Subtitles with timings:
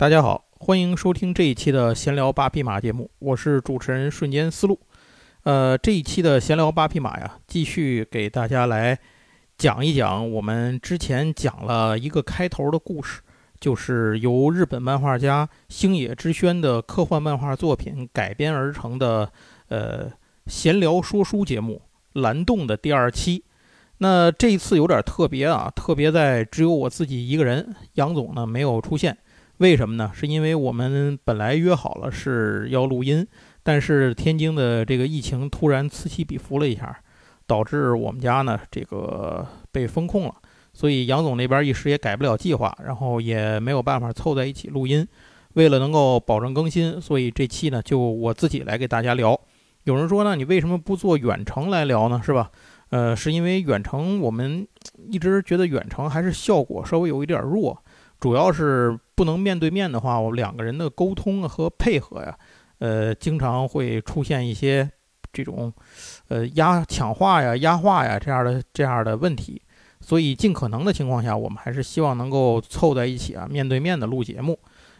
[0.00, 4.80] 大家好，欢迎收听这一期的闲聊八匹马节目，我是主持人瞬间思路。
[5.42, 8.98] 呃，这一期的闲聊八匹马呀，继续给大家来
[9.58, 13.20] 讲一讲我们之前讲了一个开头的故事，
[13.60, 19.30] 就是由日本漫画家星野之轩的科幻漫画作品改编而成的
[19.68, 20.10] 呃
[20.46, 21.82] 闲聊说书节目
[22.22, 23.44] 《蓝洞》的第二期。
[23.98, 29.18] 那这一次有点特别啊，特别在只有我自己一个人，杨总呢没有出现。
[29.60, 30.10] 为什么呢？
[30.14, 33.26] 是因为我们本来约好了是要录音，
[33.62, 36.98] 但是天津的这个疫情突然此起彼伏了一下，
[37.46, 40.34] 导致我们家呢这个被封控了，
[40.72, 45.06] 所以杨总那边一时也改不了计划，然后也没有办法凑在一起录音。
[45.52, 49.38] 为了能够保证更新，所以这期呢就我自己来给大家聊。
[49.84, 52.22] 有人说呢，你为什么不做远程来聊呢？
[52.24, 52.50] 是吧？
[52.88, 54.66] 呃，是因为远程我们
[55.10, 57.76] 一直觉得远程还是效果稍微有一点弱。
[58.20, 62.38] 主要是不能面对面的话，我两个人的沟通和配合呀，
[62.78, 64.88] 呃，经常会出现一些
[65.32, 65.72] 这种，
[66.28, 69.60] 呃，压抢话呀、压话呀这样的这样的问题。
[70.02, 74.58] 所以尽可能的情况下，我们还是希望能够凑在一起啊，面对面的录节目。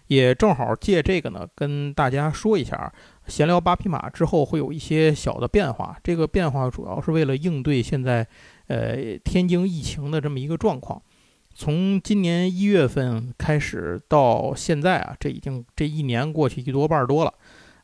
[0.08, 2.92] 也正好借这个呢，跟大家说一下，
[3.28, 5.96] 闲聊八匹马之后会有一些小的变化。
[6.02, 8.26] 这个变化主要是为了应对现在，
[8.66, 11.00] 呃，天津疫情的这么一个状况。
[11.60, 17.34] 从今年一月份开始到现在啊，这已经这一年过去一多半多了。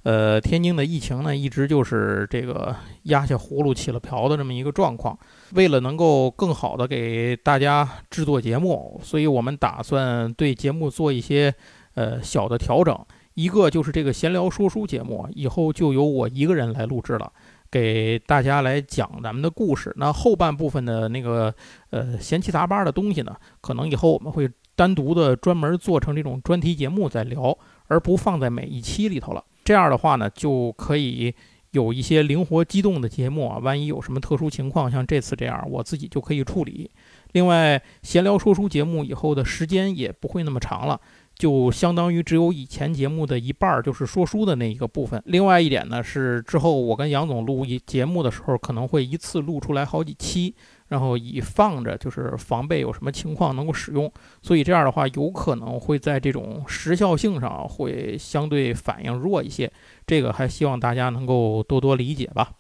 [0.03, 5.19] 呃，天津的疫情呢，一直就是这个压下葫芦起了瓢的这么一个状况。
[5.53, 11.55] 为了能够更好的给大家制作节目，所以我们打算对节目做一些
[11.97, 12.99] 呃小的调整。
[13.35, 17.31] 一个就是这个闲聊说书节目，以后就由我一个人来录制了。
[17.77, 19.93] 给大家来讲咱们的故事。
[19.99, 21.55] 那后半部分的那个
[21.91, 27.57] 呃闲七杂八的东西呢，可能以后我们会单独的专门做成这种专题节目再聊，
[27.89, 29.45] 而不放在每一期里头了。
[29.63, 31.35] 这样的话呢，就可以
[31.73, 33.59] 有一些灵活机动的节目啊。
[33.59, 36.91] 万一有什么特殊情况，像这次这样，我自己就可以处理。
[37.33, 40.99] 另外，闲聊说书节目以后的时间也不会那么长了。
[41.37, 45.23] 就相当于只有以前节目的一半儿，就是说书的那一个部分。
[45.27, 50.55] 另外一点呢，是之后我跟杨总录一节目的时候，可能会一次录出来好几期，
[50.89, 54.11] 然后以放着，就是防备有什么情况能够使用。
[54.41, 59.71] 所以这样的话，有可能会在这种时效性上会相对反应弱一些。
[60.07, 62.51] 这个还希望大家能够多多理解吧。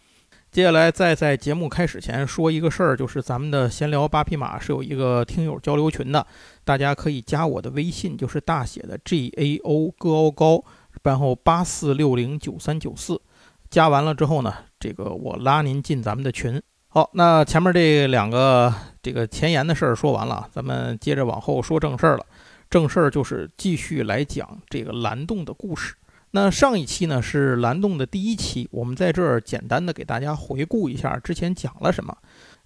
[0.56, 6.26] 接下来，再在节目开始前说一个事儿，就是咱们的闲聊八匹马是有一个听友交流群的，
[6.64, 10.64] 大家可以加我的微信，就是大写的 G A O 高高高，
[11.02, 13.20] 然后八四六零九三九四，
[13.68, 16.58] 加完了之后呢，这个我拉您进咱们的群。
[16.88, 22.24] 好，那前面这两个这个前言的事儿说完了，咱们接着往后说正事儿了。
[22.70, 25.94] 正事儿就是继续来讲这个蓝洞的故事。
[26.36, 32.14] 那上一期呢是蓝洞的第一期，我们在这儿简单的给大家回顾一下之前讲了什么。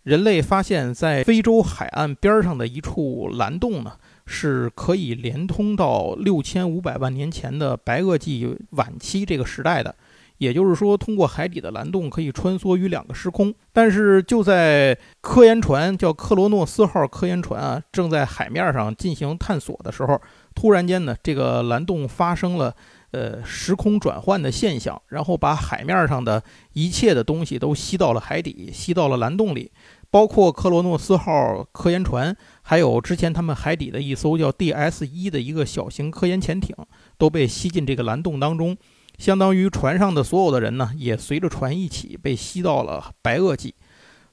[0.03, 3.92] 人类发现，在非洲海岸边上的一处蓝洞呢，
[4.26, 9.94] 是可以连通到六千五百万年前的白垩纪晚期这个时代的。
[10.38, 13.54] 也就是说，通过海底的蓝洞可以穿梭于两个时空。
[13.72, 20.20] 但是就在科研船叫克罗诺斯号科研船啊，正在海面上进行探索的时候，
[20.56, 22.75] 突然间呢，这个蓝洞发生了。
[23.12, 26.43] 呃，时空转换的现象，然后把海面上的
[26.75, 29.72] 一切的东西都吸到了海底，吸到了蓝洞里，
[30.10, 36.75] 包括克罗诺斯号科研船，还有之前他们海底的一艘叫 DS 一的一个小型科研潜艇，
[37.19, 38.76] 都被吸进这个蓝洞当中，
[39.18, 43.74] 相当于船上的所有的人呢，也随着船一起被吸到了白垩纪。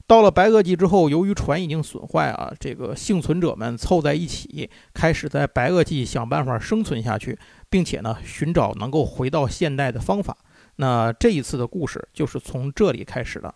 [0.06, 7.38] 到了白垩纪之后，由于船已经损坏啊，这个幸存者们凑在一起，开始在白垩纪想办法生存下去，
[7.70, 10.38] 并且呢，寻找能够回到现代的方法。
[10.78, 13.56] 那这一次的故事就是从这里开始的。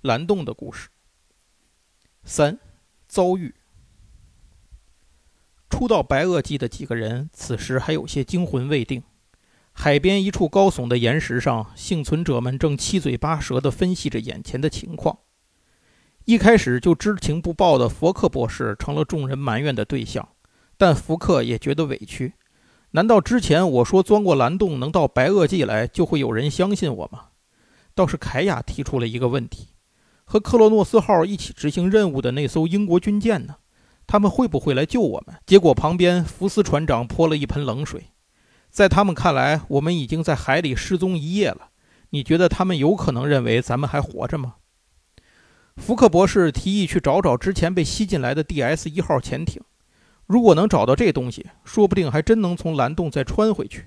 [0.00, 0.88] 蓝洞的故事。
[2.24, 2.58] 三，
[3.06, 3.54] 遭遇。
[5.70, 9.02] 初到白垩纪的几个人，此时还有些惊魂未定。
[9.72, 15.18] 海边一处高耸的岩石上，幸存者们正七嘴八舌地分析着眼前的情况。
[16.24, 20.28] 一开始就知情不报的佛克博士成了众人埋怨的对象，
[20.78, 22.32] 但福克也觉得委屈。
[22.92, 27.26] 难道之前我说钻过蓝洞能到白垩纪来，就会有人相信我吗？
[27.94, 29.68] 倒是凯亚提出了一个问题：
[30.24, 33.56] 和克洛诺斯号一起执行任务的那艘英国军舰呢？
[34.06, 35.36] 他们会不会来救我们？
[35.44, 38.04] 结果旁边福斯船长泼了一盆冷水。
[38.70, 41.70] 在他们看来，我们已经在海里失踪一夜了。
[42.10, 44.54] 你觉得他们有可能认为咱们还活着吗？
[45.76, 49.60] 福克博士提议去找找之前被吸进来的 DS 一号潜艇。
[50.28, 53.86] 如果能找到这东西，说不定还真能从蓝洞再穿回去。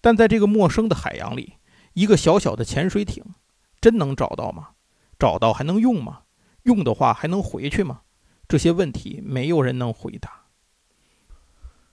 [0.00, 1.54] 但在这个陌生的海洋里，
[1.94, 3.24] 一个小小的潜水艇，
[3.80, 4.68] 真能找到吗？
[5.18, 6.20] 找到还能用吗？
[6.62, 8.02] 用的话还能回去吗？
[8.46, 10.44] 这些问题没有人能回答。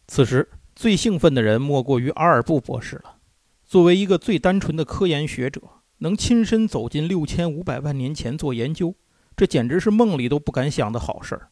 [0.07, 3.17] 此时最兴奋的人莫过于阿尔布博士了。
[3.65, 5.61] 作为一个最单纯的科研学者，
[5.97, 8.93] 能亲身走进六千五百万年前做研究，
[9.35, 11.49] 这简直是梦里都不敢想的好事儿。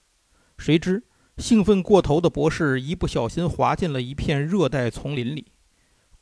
[0.60, 1.04] 谁知
[1.42, 5.48] 兴奋过头的博士一不小心滑进了一片热带丛林里。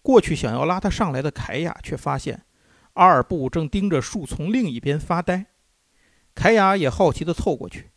[0.01, 2.45] 过去想要拉他上来的凯亚却发现，
[2.93, 5.47] 阿尔布正盯着树丛另一边发呆。
[6.33, 7.91] 凯亚也好奇地凑过去，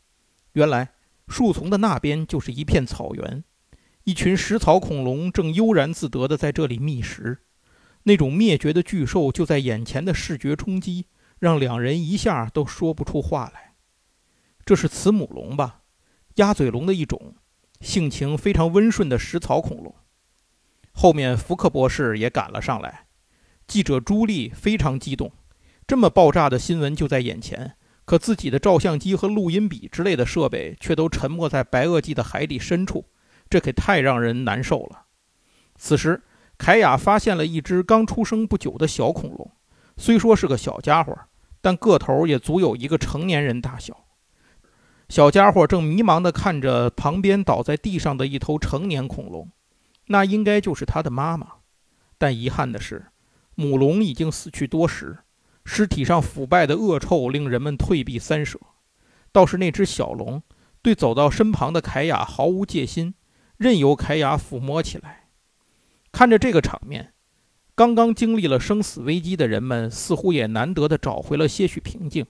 [0.55, 0.95] 原来
[1.29, 3.45] 树丛的那边就是一片草原，
[4.03, 7.39] 一群食草恐龙正悠然自得地在这里觅食。
[8.03, 11.07] 那种灭绝的巨兽就在眼前的视觉冲击，
[11.39, 13.75] 让两人一下都说不出话来。
[14.65, 15.82] 这是慈母龙吧？
[16.37, 17.35] 鸭嘴龙的一种，
[17.81, 19.95] 性情非常温顺的食草恐龙。
[20.93, 23.07] 后面福克博士也赶了上来，
[23.67, 25.33] 记者朱莉非常激动，
[25.87, 27.75] 这么爆炸的新闻就在眼前，
[28.05, 33.07] 可自己的照相机和录音笔之类的设备却都沉没在白垩纪的海底深处，
[33.49, 35.07] 这可太让人难受了。
[35.77, 36.23] 此时。
[36.59, 39.51] 凯亚发现了一只刚出生不久的小恐龙，
[39.97, 41.19] 虽说是个小家伙，
[41.61, 44.02] 但个头也足有一个成年人大小。
[45.13, 49.51] 小家伙正迷茫地看着旁边倒在地上的一头成年恐龙，
[50.07, 51.47] 那应该就是他的妈妈。
[52.17, 53.09] 但遗憾的是，
[53.55, 55.19] 母龙已经死去多时，
[55.67, 58.59] 尸体上腐败的恶臭令人们退避三舍。
[59.33, 60.43] 倒是那只小龙，
[60.81, 63.13] 对走到身旁的凯亚毫无戒心，
[63.59, 65.29] 任由凯亚抚摸起来。
[66.11, 67.13] 看着这个场面，
[67.75, 72.25] 刚刚经历了生死危机的人们似乎也难得的找回了些许平静。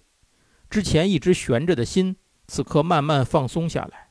[0.69, 2.17] 之前一直悬着的心，
[2.47, 4.11] 此刻慢慢放松下来。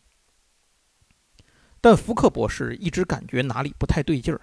[1.80, 4.42] 但福克博士一直感觉哪里不太对劲儿，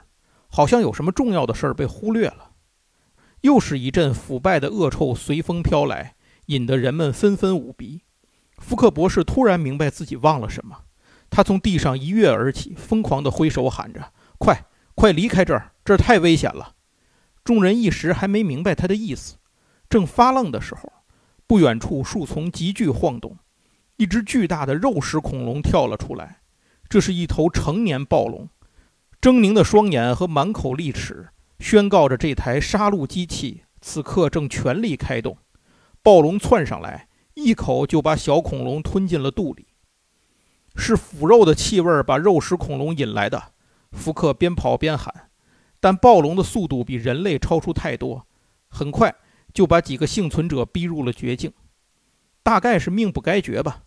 [0.49, 2.52] 好像有什么重要的事儿被忽略了。
[3.43, 8.02] 又是一阵腐败的恶臭随风飘来，引得人们纷纷捂鼻。
[8.58, 10.85] 福克博士突然明白自己忘了什么，
[11.31, 14.64] 他从地上一跃而起，疯狂地挥手喊着：“快！”
[14.99, 16.75] 快离开这儿，这儿太危险了！
[17.44, 19.37] 众人一时还没明白他的意思，
[19.88, 20.93] 正发愣的时候，
[21.46, 23.38] 不远处树丛急剧晃动，
[23.98, 26.40] 一只巨大的肉食恐龙跳了出来。
[26.88, 28.48] 这是一头成年暴龙，
[29.20, 31.28] 狰狞的双眼和满口利齿，
[31.58, 35.36] 宣告着这台杀戮机器此刻正全力开动。
[36.02, 39.66] 暴龙窜上来，一口就把小恐龙吞进了肚里。
[40.76, 43.52] 是腐肉的气味把肉食恐龙引来的。
[43.90, 45.30] 福克边跑边喊，
[45.80, 48.26] 但暴龙的速度比人类超出太多，
[48.68, 49.12] 很快
[49.52, 51.52] 就把几个幸存者逼入了绝境，
[52.44, 53.82] 大概是命不该绝吧。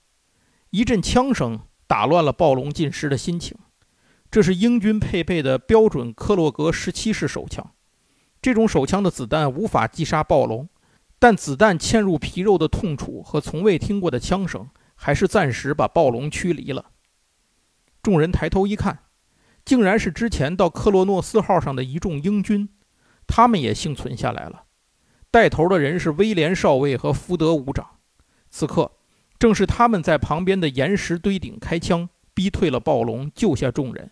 [0.72, 3.58] 一阵枪声打乱了暴龙进食的心情。
[4.30, 7.72] 这是英军配备的标准克洛格十七式手枪，
[8.42, 10.68] 这种手枪的子弹无法击杀暴龙，
[11.20, 16.92] 但子弹嵌入皮肉的痛楚和从未听过的枪声，还是暂时把暴龙驱离了。
[18.02, 19.04] 众人抬头一看。
[19.64, 22.68] 竟然是之前到克洛诺斯号上的一众英军，
[23.28, 24.64] 他们也幸存下来了。
[25.30, 28.00] 带头的人是威廉少尉和福德伍长。
[28.50, 28.92] 此刻，
[29.42, 34.12] 正是他们在旁边的岩石堆顶开枪，逼退了暴龙，救下众人。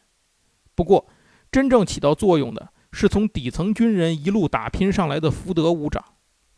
[0.73, 1.05] 不过，
[1.51, 6.03] 真正起到作用的是从底层军人一路打拼上来的福德伍长。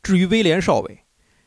[0.02, 1.04] 至于威廉少尉，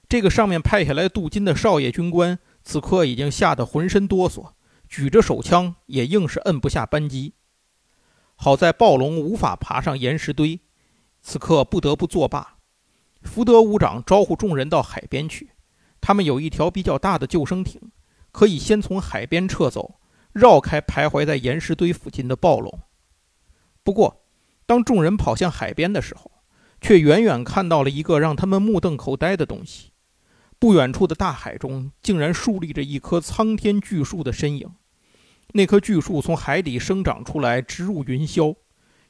[0.06, 4.52] 这个上面派下来镀金的少爷军官，此刻已经吓得浑身哆嗦。
[4.86, 7.32] 举着手枪也硬是摁不下扳机，
[8.34, 10.60] 好在暴龙无法爬上岩石堆，
[11.22, 12.58] 此刻不得不作罢。
[13.22, 15.52] 福德伍长招呼众人到海边去，
[16.06, 17.80] 他们有一条比较大的救生艇，
[18.30, 19.94] 可以先从海边撤走，
[20.34, 22.78] 绕开徘徊在岩石堆附近的暴龙。
[23.82, 24.26] 不过，
[24.66, 26.30] 当众人跑向海边的时候，
[26.78, 29.92] 却远远看到了一个让他们目瞪口呆的东西。
[30.58, 34.70] 不远处的大海中，竟然竖立着一棵苍天巨树的身影。
[35.54, 38.54] 那棵巨树从海底生长出来，直入云霄。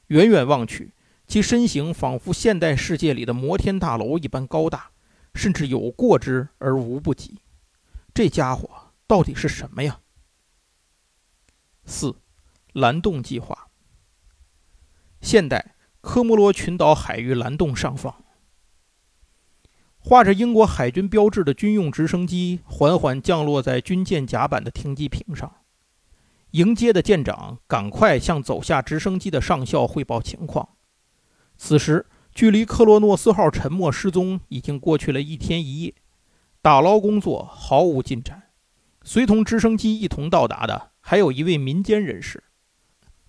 [0.07, 0.93] 远远望去，
[1.27, 4.91] 其身形仿佛现代世界里的摩天大楼一般高大，
[5.35, 7.39] 甚至有过之而无不及。
[8.13, 9.99] 这家伙到底是什么呀？
[11.85, 12.15] 四，
[12.73, 13.67] 蓝洞计划。
[15.21, 18.23] 现代科摩罗群岛海域蓝洞上方。
[19.99, 25.63] 画着英国海军标志的军用直升机缓缓降落在军舰甲板的停机坪上，
[26.51, 30.69] 迎接的舰长赶快向走下直升机的上校汇报情况。
[31.57, 35.95] 此时，距离克洛诺斯号沉没失踪已经过去了一天一夜，
[36.61, 38.49] 打捞工作毫无进展。
[39.03, 42.43] 随同直升机一同到达的还有一位民间人士，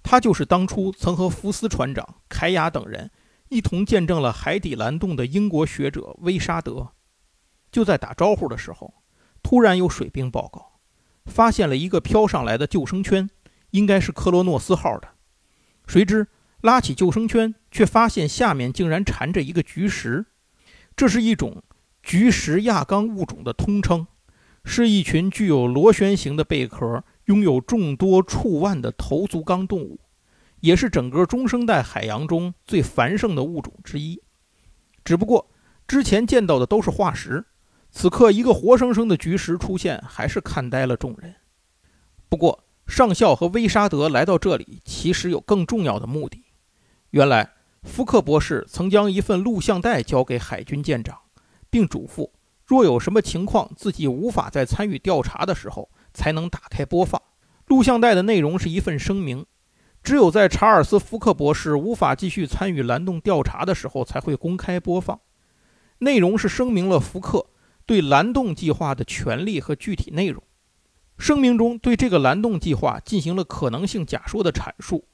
[0.02, 3.12] 他就是当初曾和福斯船长、凯亚等人
[3.48, 6.88] 一同见证了海底蓝洞的英国学者威沙德。
[7.70, 8.92] 就在打招呼的时候，
[9.40, 10.80] 突然有水兵报告，
[11.26, 13.30] 发现了一个飘上来的救生圈，
[13.70, 15.10] 应该是克罗诺斯号的。
[15.86, 16.26] 谁知
[16.62, 20.26] 拉起救生圈，却发现下面竟然缠着一个菊石，
[20.96, 21.62] 这是一种
[22.02, 24.06] 菊石亚纲物种的通称，
[24.64, 27.04] 是一群具有螺旋形的贝壳。
[27.26, 29.98] 拥有众多触腕的头足纲动物，
[30.60, 34.22] 也是整个中生代海洋中最繁盛的物种之一。
[35.04, 35.50] 只不过
[35.88, 37.44] 之前见到的都是化石，
[37.90, 41.34] 此刻一个活生生的菊石出现，还是看呆了众人。
[42.28, 46.44] 不过上校和威沙德来到这里，其实有更重要的目的。
[47.16, 47.50] 原来
[47.82, 51.18] 福克博士曾将一份录像带交给海军舰长，
[51.70, 52.28] 并嘱咐，
[52.66, 55.88] 若有什么情况自己无法再参与调查的时候。
[56.12, 57.20] 才能打开播放
[57.66, 59.44] 录像带的内容是一份声明，
[60.02, 65.20] 只有在查尔斯·福克博士无法继续参与蓝洞调查的时候才会公开播放。
[65.98, 67.50] 内容是声明了福克
[67.84, 70.42] 对蓝洞计划的权利和具体内容。
[71.18, 75.06] 声明中对这个蓝洞计划进行了可能性假说的阐述。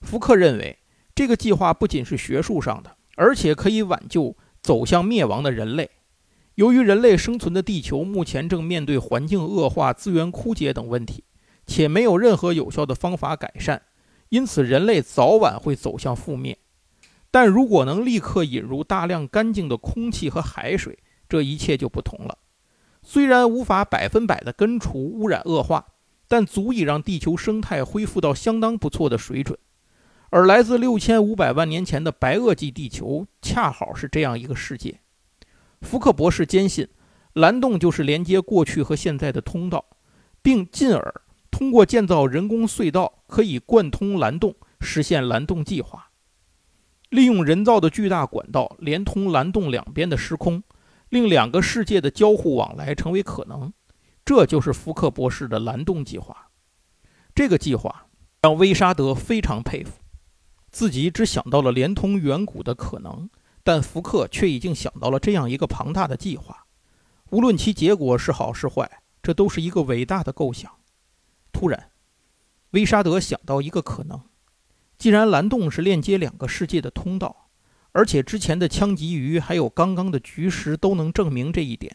[0.00, 0.78] 福克认为，
[1.18, 5.90] 这个计划不仅是学术上的，而且可以挽救走向灭亡的人类。
[6.54, 11.24] 由于人类生存的地球目前正面对环境恶化、资源枯竭等问题，
[11.66, 13.82] 且没有任何有效的方法改善，
[14.28, 16.56] 因此人类早晚会走向覆灭。
[17.32, 22.38] 但如果能立刻引入大量干净的空气和海水，这一切就不同了。
[23.02, 25.84] 虽然无法百分百的根除污染恶化，
[26.28, 29.58] 但足以让地球生态恢复到相当不错的水准。
[30.30, 35.00] 而来自六千五百万年前的白垩纪地球，恰好是这样一个世界。
[35.80, 36.86] 福克博士坚信，
[37.32, 39.84] 蓝洞就是连接过去和现在的通道，
[40.42, 46.10] 并进而通过建造人工隧道，可以贯通蓝洞，实现蓝洞计划。
[47.08, 50.62] 利用人造的巨大管道连通蓝洞两边的时空，
[51.08, 53.72] 令两个世界的交互往来成为可能。
[54.26, 56.50] 这就是福克博士的蓝洞计划。
[57.34, 58.08] 这个计划
[58.42, 59.92] 让威沙德非常佩服，
[60.70, 63.28] 自己只想到了连通远古的可能。
[63.64, 66.64] 但福克却已经想到了这样一个庞大的计划，
[67.30, 70.72] 无论其结果是好是坏，这都是一个伟大的构想。
[71.52, 71.90] 突然，
[72.70, 74.22] 威沙德想到一个可能：
[74.96, 77.50] 既然蓝洞是链接两个世界的通道，
[77.92, 81.94] 而且之前的枪击鱼还有刚刚的菊石都能证明这一点，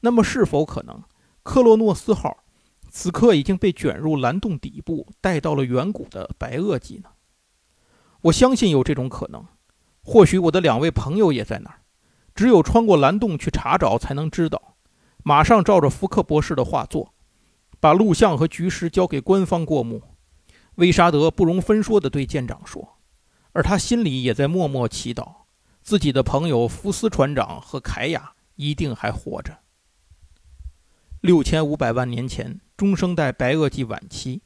[0.00, 1.02] 那么是否可能
[1.42, 2.44] 克洛诺斯号
[2.88, 7.10] 此刻已经被卷入蓝洞底部，带到了远古的白垩纪呢？
[8.24, 9.44] 我相信有这种可能。
[10.02, 11.80] 或许我的两位朋友也在那儿，
[12.34, 14.76] 只有穿过蓝洞去查找，才能知道。
[15.22, 17.14] 马上照着福克博士的话做，
[17.80, 20.02] 把录像和局势交给官方过目。
[20.76, 22.98] 威沙德不容分说地对舰长说，
[23.52, 25.26] 而他心里也在默默祈祷，
[25.82, 29.58] 自己的朋友福斯船长和凯亚一定还活着。
[31.20, 34.42] 六千五百万年前，中生代白垩纪晚期，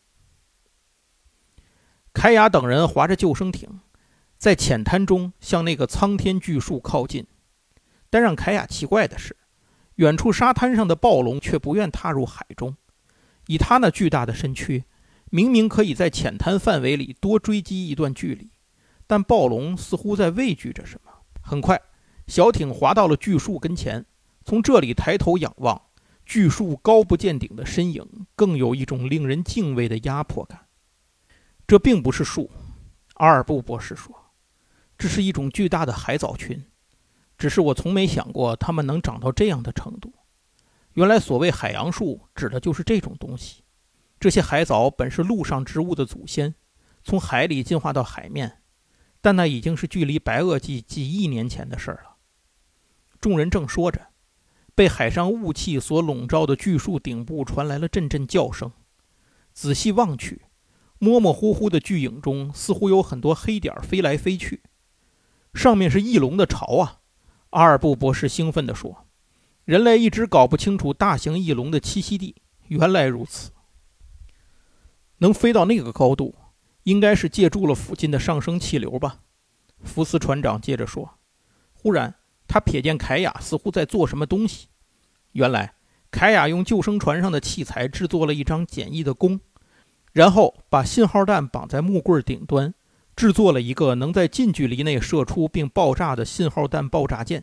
[2.19, 3.79] 凯雅等人划着救生艇。
[4.39, 7.25] 在浅滩中向那个苍天巨树靠近，
[8.11, 9.37] 但让凯雅奇怪的是，
[9.95, 12.77] 远处沙滩上的暴龙却不愿踏入海中。
[13.47, 14.83] 以他那巨大的身躯，
[15.31, 18.51] 明明可以在浅滩范围里多追击一段距离，
[19.07, 21.13] 但暴龙似乎在畏惧着什么。
[21.41, 21.81] 很快，
[22.27, 24.05] 小艇划到了巨树跟前，
[24.45, 25.81] 从这里抬头仰望，
[26.27, 30.63] 巨树高不见顶的身影，更有一种令人敬畏的压迫感。
[31.69, 32.51] 这并不是树，
[33.17, 34.33] 阿尔布博士说。
[34.97, 36.65] 这是一种巨大的海藻群，
[37.37, 40.15] 只是我从没想过它们能长到这样的程度。
[40.95, 43.65] 原来所谓海洋树指的就是这种东西。
[44.19, 46.55] 这些海藻本是陆上植物的祖先，
[47.05, 48.63] 从海里进化到海面，
[49.21, 52.17] 但那已经是距离白垩纪几亿年前的事儿了。
[53.21, 54.07] 众人正说着，
[54.75, 58.73] 被海上雾气所笼罩的巨树顶部传来了阵阵叫声。
[59.53, 60.47] 仔细望去，
[60.99, 64.62] 模模糊糊的巨影中似乎有很多黑点飞来飞去。
[65.55, 67.00] 上面是翼龙的巢啊！
[67.50, 69.07] 阿尔布博士兴奋地说
[69.64, 72.37] ：“人类一直搞不清楚大型翼龙的栖息地，
[72.67, 73.52] 原来如此。
[75.19, 76.35] 能飞到那个高度，
[76.83, 79.21] 应该是借助了附近的上升气流吧？”
[79.83, 81.19] 福斯船长接着说。
[81.73, 84.69] 忽然，他瞥见凯亚似乎在做什么东西。
[85.33, 85.75] 原来，
[86.11, 89.40] 凯亚用救生船上的器材制作了一张简易的弓，
[90.12, 92.75] 然后把信号弹绑在木棍顶端。
[93.17, 97.43] 制作了一个能在近距离内射出并爆炸的信号弹爆炸件。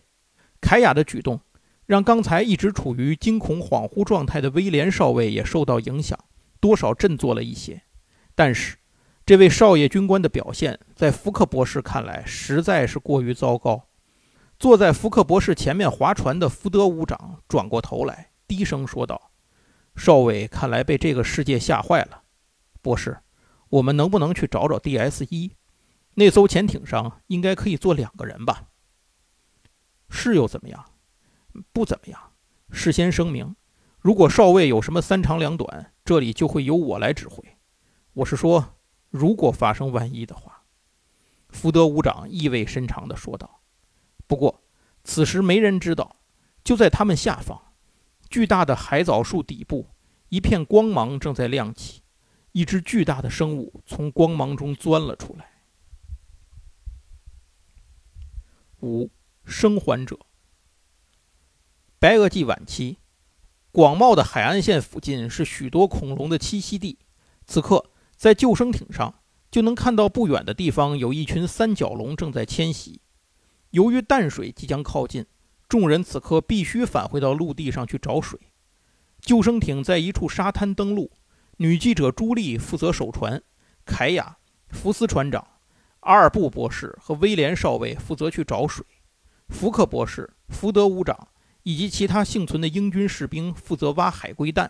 [0.62, 1.41] 凯亚的举动
[1.86, 6.17] 让刚才一直处于惊恐恍惚状态的威廉少尉也受到影响，
[6.62, 7.81] 多少振作了一些。
[8.34, 8.77] 但是，
[9.25, 13.88] 这位少爷军官的表现，在福克博士看来实在是过于糟糕。
[14.57, 19.31] 坐在福克博士前面划船的福德伍长转过头来，低声说道
[19.98, 22.22] ：“少尉看来被这个世界吓坏了。
[22.86, 23.18] 博士，
[23.70, 25.56] 我们能不能去找找 DS 一？
[26.13, 28.68] 那艘潜艇上应该可以坐两个人吧？
[30.08, 30.86] 是又怎么样？
[31.74, 32.34] 不怎么样。
[32.70, 33.56] 事先声明，
[34.00, 37.58] 如果少尉有什么三长两短，这里就会由我来指挥。
[38.13, 38.75] 我是说，
[39.10, 40.65] 如果发生万一的话。”
[41.50, 43.62] 福德伍长意味深长地说道。
[44.27, 44.63] 不过，
[45.04, 46.18] 此时没人知道，
[46.63, 47.74] 就在他们下方，
[48.30, 49.89] 巨大的海藻树底部，
[50.30, 52.04] 一片光芒正在亮起，
[52.55, 55.45] 一只巨大的生物从光芒中钻了出来。
[58.79, 59.12] 五
[59.43, 60.17] 生还者。
[62.00, 63.00] 白垩纪晚期，
[63.74, 66.97] 广袤的海岸线附近是许多恐龙的栖息地。
[67.45, 69.15] 此刻，在救生艇上
[69.51, 73.01] 就能看到不远的地方有一群三角龙正在迁徙。
[73.71, 75.25] 由于淡水即将靠近，
[75.67, 78.39] 众人此刻必须返回到陆地上去找水。
[79.19, 81.12] 救生艇在一处沙滩登陆，
[81.57, 83.41] 女记者朱莉负责守船，
[83.85, 84.35] 凯亚、
[84.71, 85.47] 福斯船长、
[86.01, 88.85] 阿尔布博士和威廉少尉负责去找水。
[89.47, 91.29] 福克博士、福德伍长
[91.63, 94.69] 以及其他幸存的英军士兵负责挖海龟蛋。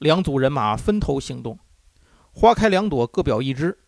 [0.00, 1.58] 两组人马分头行动，
[2.30, 3.78] 花开两朵，各表一枝。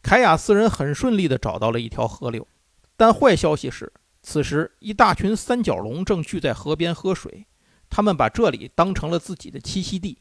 [0.00, 2.48] 凯亚四人很顺利地找到了一条河流。
[2.96, 7.46] 但坏消息是，此时一大群三角龙正聚在河边喝水，
[7.90, 10.18] 他们把这里当成了自己的栖息地。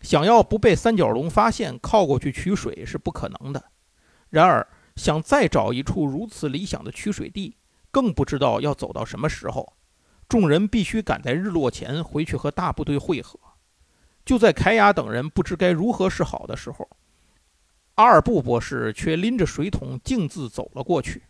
[0.00, 3.64] 想要不被三角龙发现，靠过去取水是不可能的。
[4.30, 7.56] 然而，想再找一处如此理想的取水地，
[7.90, 9.74] 更不知道要走到什么时候。
[10.28, 13.38] 众人必须赶在日落前回去和大部队会合。
[14.24, 16.88] 就在凯亚等人不知该如何是好的时候，
[17.96, 21.24] 阿尔布博士却拎着水桶径自走了过去。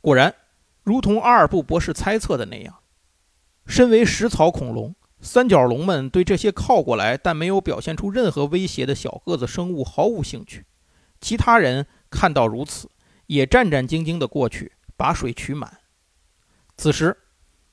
[0.00, 0.34] 果然，
[0.82, 2.78] 如同阿尔布博士猜测的那样，
[3.66, 10.64] 身为食草恐龙，三角龙们对这些靠过来但没有表现出任何威胁的小个子生物毫无兴趣。
[11.20, 12.88] 其他人看到如此，
[13.26, 15.78] 也战战兢兢地过去把水取满。
[16.76, 17.16] 此时，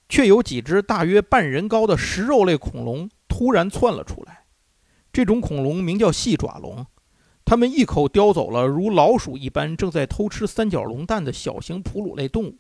[0.10, 4.46] 却有几只大约半人高的食肉类恐龙突然窜了出来。
[5.14, 6.86] 这种恐龙名叫细爪龙。
[7.46, 12.58] 它们一口叼走了如老鼠一般正在偷吃三角龙蛋的小型哺乳类动物。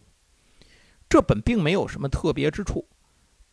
[1.09, 2.87] 这本并没有什么特别之处，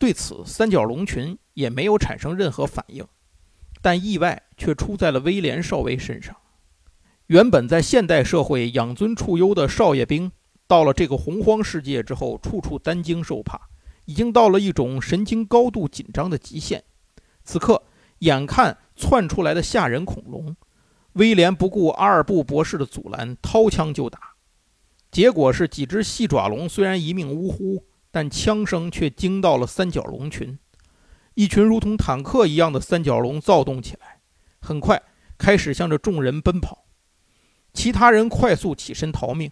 [0.03, 3.07] 对此三角龙群也没有产生任何反应。
[3.81, 6.35] 但意外却出在了威廉少尉身上。
[7.27, 10.29] 原本在现代社会养尊处优的少爷兵，
[10.67, 13.57] 到了这个洪荒世界之后，处处担惊受怕，
[14.03, 16.83] 已经到了一种神经高度紧张的极限。
[17.45, 17.81] 此刻，
[18.19, 20.53] 眼看窜出来的吓人恐龙。
[21.13, 24.19] 威廉不顾阿尔布博士的阻拦，掏枪就打。
[25.09, 30.59] 结果是几只细爪龙虽然一命呜呼，但枪声却惊到了三角龙群。
[31.33, 34.19] 一群如同坦克一样的三角龙躁动起来，
[34.61, 35.01] 很快
[35.35, 36.85] 开始向着众人奔跑。
[37.73, 39.49] 其他人快速起身逃命，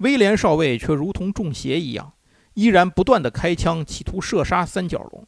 [0.00, 2.12] 威廉少尉却如同中邪一样，
[2.52, 5.26] 依然不断地开枪，企图射杀三角龙。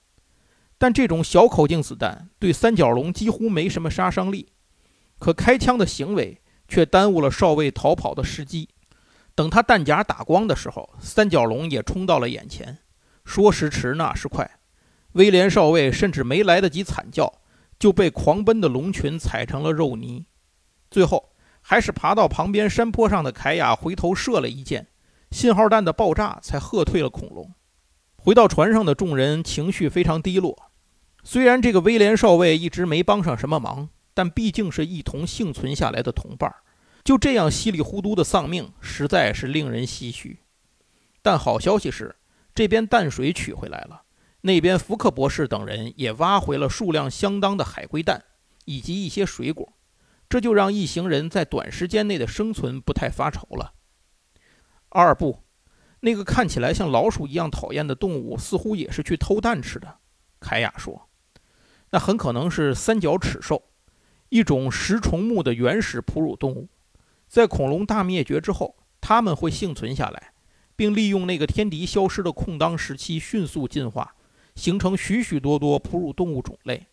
[0.76, 4.50] 但这种小口径子弹对三角龙几乎没什么杀伤力。
[5.18, 8.68] 可开枪的行为却耽误了少尉逃跑的时机。
[9.38, 12.78] 等他弹夹打光的时候，三角龙也冲到了眼前。
[13.24, 14.58] 说时迟，那时快，
[15.12, 17.32] 威廉少尉甚至没来得及惨叫，
[17.78, 20.26] 就被狂奔的龙群踩成了肉泥。
[20.90, 24.88] 最后，还是爬到旁边山坡上的凯亚回头射了一箭，
[25.30, 27.54] 信号弹的爆炸才喝退了恐龙。
[28.16, 30.72] 回到船上的众人情绪非常低落。
[31.22, 33.90] 虽然这个威廉少尉一直没帮上什么忙。
[34.14, 36.56] 但毕竟是一同幸存下来的同伴儿，
[37.08, 40.40] 就这样稀里糊涂的丧命，实在是令人唏嘘。
[41.22, 42.14] 但好消息是，
[42.54, 44.02] 这边淡水取回来了，
[44.42, 48.22] 那边福克博士等人也挖回了数量相当的海龟蛋
[48.66, 49.72] 以及一些水果，
[50.28, 53.72] 这就让一行人在短时间内的生存不太发愁了。
[54.90, 55.44] 阿尔布，
[56.00, 59.96] 那个看起来像老鼠一样讨厌的动物，似乎也是去偷蛋吃的。
[60.40, 61.08] 凯亚说
[61.88, 63.62] ：“那很可能是三角齿兽。”
[64.28, 66.68] 一种食虫目的原始哺乳动物，
[67.28, 70.32] 在恐龙大灭绝之后，它们会幸存下来，
[70.74, 74.16] 并利用那个天敌消失的空当时期迅速进化，
[74.54, 76.86] 形成许许多多哺乳动物种类。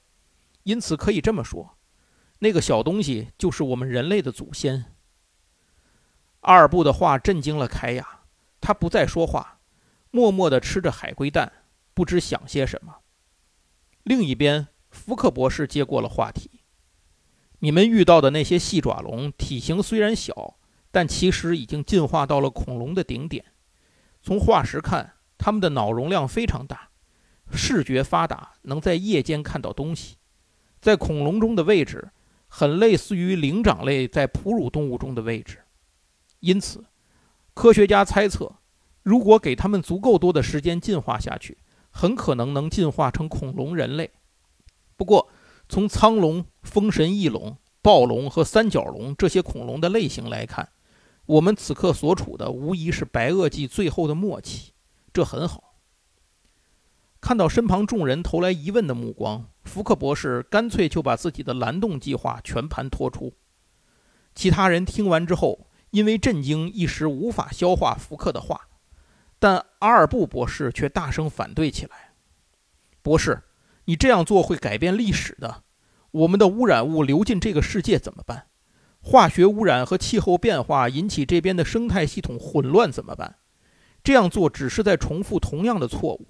[0.64, 1.78] 因此，可以这么说，
[2.40, 4.86] 那个小东西就是我们人类的祖先。
[6.42, 8.24] 阿尔布的话震惊了凯亚，
[8.60, 9.60] 他不再说话，
[10.12, 11.52] 默默地吃着海龟蛋，
[11.94, 12.98] 不知想些什么。
[14.04, 16.55] 另一边，福克博士接过了话题。
[17.60, 20.58] 你们遇到的那些细爪龙体型虽然小，
[20.92, 23.46] 但其实已经进化到了恐龙的顶点。
[24.22, 26.90] 从化石看，它们的脑容量非常大，
[27.52, 30.18] 视觉发达，能在夜间看到东西。
[30.80, 32.12] 在恐龙中的位置，
[32.48, 35.60] 很类似于灵长类在哺乳动物中的位置。
[36.42, 36.86] 因此，
[37.54, 38.56] 科学家猜测，
[39.02, 41.58] 如果给它们足够多的时间进化下去，
[41.90, 44.12] 很可能能进化成恐龙人类。
[44.96, 45.30] 不过，
[45.68, 50.70] 从苍龙、风神翼龙、暴龙和三角龙这些恐龙的类型来看，
[51.26, 54.74] 我们此刻所处的无疑是白垩纪最后的末期，
[55.12, 55.76] 这很好。
[57.20, 63.34] 看到身旁众人投来疑问的目光，福克博士干脆就把自己的蓝洞计划全盘托出。
[64.36, 68.68] 其他人听完之后，因为震惊，一时无法消化福克的话，
[69.40, 72.14] 但阿尔布博士却大声反对起来
[73.02, 73.42] ：“博士，
[73.86, 75.64] 你这样做会改变历史的。
[76.12, 78.48] 我们的污染物流进这个世界怎么办？
[79.02, 83.38] 化学污染和气候变化引起这边的生态系统混乱怎么办？
[84.04, 86.28] 这样做只是在重复同样的错误。”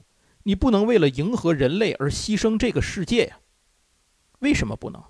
[0.47, 3.39] 你不能为了迎合人类而牺牲这个世界呀？
[4.41, 5.03] 为什么不能？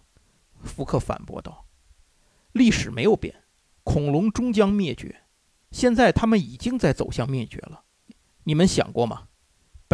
[0.63, 1.67] 福克反驳道
[2.53, 3.43] ：“历史没有变，
[3.83, 5.23] 恐龙终将灭绝。
[5.71, 7.83] 现在他们已经在走向灭绝了。
[8.45, 9.23] 你们想过吗？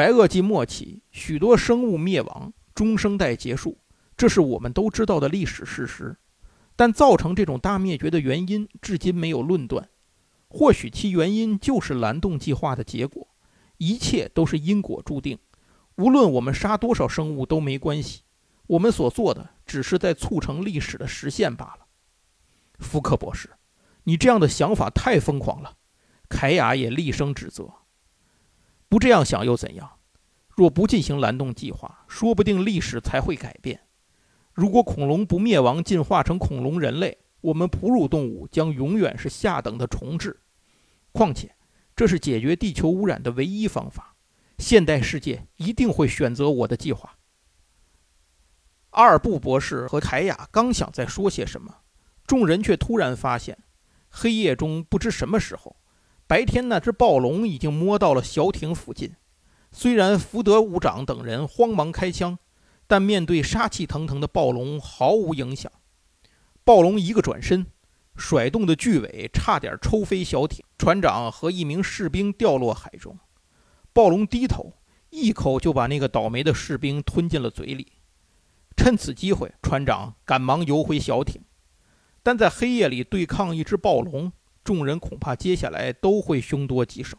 [0.01, 3.77] 白垩纪末期，许多生物灭亡，中生代结束，
[4.17, 6.17] 这是我们都知道的历史事实。
[6.75, 9.87] 但造成这种大灭绝的原因，至今没有论断。
[10.47, 13.27] 或许其原因就是蓝洞计划的结果。”
[13.77, 15.37] 一切都是因果注定，
[15.97, 18.23] 无论我们杀多少生物都没关系，
[18.65, 21.85] 我们所做的只是在促成历史的实现罢了。
[22.79, 23.51] 福克博士，
[24.05, 25.75] 你这样的想法太疯狂了！
[26.27, 27.71] 凯亚也厉声指责。
[28.91, 29.89] 不这样想又怎样？
[30.49, 33.79] 若不进行蓝洞计划，说不定历史才会改变。
[34.51, 40.35] 如果恐龙不灭亡，进化成恐龙人类，我们哺乳动物将永远是下等的虫豸。
[41.13, 41.55] 况且。
[41.93, 44.15] 这是解决地球污染的唯一方法。
[44.57, 47.17] 现代世界一定会选择我的计划。
[48.91, 51.81] 阿尔布博士和凯亚刚想再说些什么，
[52.25, 53.57] 众人却突然发现，
[54.09, 55.75] 黑夜中不知什么时候，
[56.31, 59.17] 白天那只暴龙已经摸到了小艇附近。
[59.69, 62.39] 虽然福德伍长等人慌忙开枪，
[62.87, 65.69] 但面对杀气腾腾的暴龙毫无影响。
[66.63, 67.67] 暴龙一个转身。
[68.15, 73.19] 甩动的巨尾差点抽飞小艇，船长和一名士兵掉落海中。
[73.91, 74.71] 暴龙低头，
[75.09, 77.91] 一口就把那个倒霉的士兵吞进了嘴里。
[78.77, 81.41] 趁此机会，船长赶忙游回小艇。
[82.23, 84.31] 但在黑夜里对抗一只暴龙，
[84.63, 87.17] 众人恐怕接下来都会凶多吉少。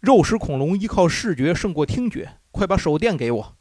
[0.00, 3.56] 肉食恐龙依靠视觉胜过听觉，快把手电给我！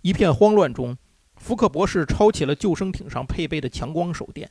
[0.00, 0.96] 一片慌乱中，
[1.36, 4.50] 福克博士抄起了救生艇上配备的强光手电。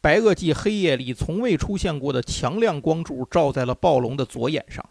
[0.00, 4.90] 白垩纪黑夜里从未出现过的强亮光柱照在了暴龙的左眼上，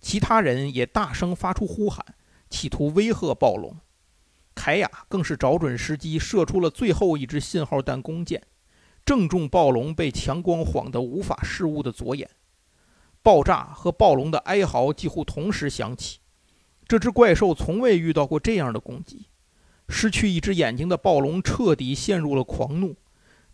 [0.00, 2.04] 其他人也大声发出呼喊，
[2.50, 3.76] 企图威吓暴龙。
[4.54, 8.42] 凯亚更是找准时机射出了最后一支信号弹弓箭，
[9.04, 12.28] 正中暴龙被强光晃得无法视物的左眼。
[13.22, 16.18] 爆炸和暴龙的哀嚎几乎同时响起。
[16.88, 19.28] 这只怪兽从未遇到过这样的攻击，
[19.88, 22.96] 失去一只眼睛的暴龙彻底陷入了狂怒。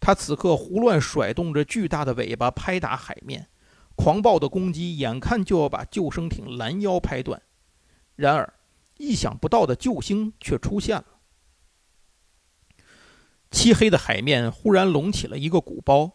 [0.01, 3.49] 它此刻胡乱甩动着巨大的尾巴，拍打海面，
[3.95, 7.41] 狂暴的攻击眼看就要把救生艇拦腰拍断。
[8.17, 8.55] 然而，
[8.97, 11.18] 意想不到的救星却出现了。
[13.51, 16.13] 漆黑的海面忽然隆起了一个鼓包，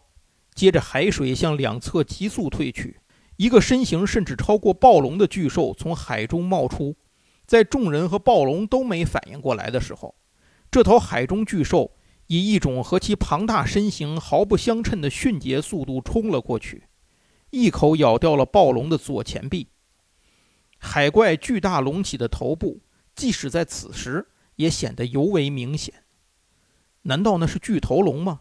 [0.54, 3.00] 接着海水向两侧急速退去，
[3.36, 6.96] 一个身形甚至超过暴龙的巨兽从海中冒出。
[7.46, 10.14] 在众人和暴龙都没反应过来的时候，
[10.70, 11.92] 这头海中巨兽。
[12.26, 16.84] 以一种和其庞大身形毫不相称的迅捷速度冲了过去，
[17.50, 19.68] 一口咬掉了暴龙的左前臂。
[20.78, 22.80] 海怪巨大隆起的头部，
[23.14, 26.03] 即使在此时也显得尤为明显。
[27.04, 28.40] 难道那是巨头龙吗？